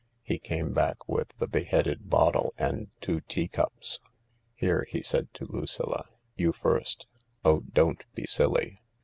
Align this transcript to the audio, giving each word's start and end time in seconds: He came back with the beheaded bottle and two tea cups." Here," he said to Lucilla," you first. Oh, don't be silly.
He 0.23 0.39
came 0.39 0.73
back 0.73 1.07
with 1.07 1.27
the 1.37 1.45
beheaded 1.47 2.09
bottle 2.09 2.55
and 2.57 2.89
two 3.01 3.19
tea 3.21 3.47
cups." 3.47 3.99
Here," 4.55 4.87
he 4.89 5.03
said 5.03 5.31
to 5.35 5.45
Lucilla," 5.45 6.07
you 6.39 6.53
first. 6.53 7.05
Oh, 7.45 7.59
don't 7.59 8.03
be 8.15 8.23
silly. 8.25 8.81